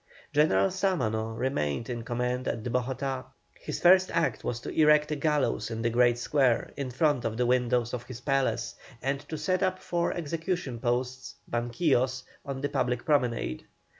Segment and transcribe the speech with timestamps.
[0.33, 3.25] General Sámano remained in command at Bogotá.
[3.59, 7.37] His first act was to erect a gallows in the great square, in front of
[7.37, 12.69] the windows of his palace, and to set up four execution posts (banquillos) on the
[12.69, 13.65] public promenade.